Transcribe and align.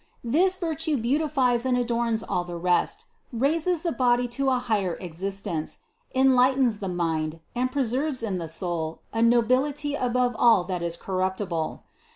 This 0.23 0.57
virtue 0.57 0.97
beautifies 0.97 1.63
and 1.63 1.77
adorns 1.77 2.23
all 2.23 2.43
the 2.43 2.55
rest, 2.55 3.05
raises 3.31 3.83
the 3.83 3.91
body 3.91 4.27
to 4.29 4.49
a 4.49 4.57
higher 4.57 4.95
existence, 4.95 5.77
enlightens 6.15 6.79
the 6.79 6.89
mind 6.89 7.39
and 7.53 7.71
preserves 7.71 8.23
in 8.23 8.39
the 8.39 8.47
soul 8.49 9.01
a 9.13 9.21
nobility 9.21 9.93
above 9.93 10.35
all 10.39 10.63
that 10.63 10.81
is 10.81 10.97
corruptible. 10.97 11.83